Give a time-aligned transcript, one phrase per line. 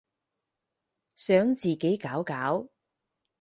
[1.13, 2.67] 想自己搞搞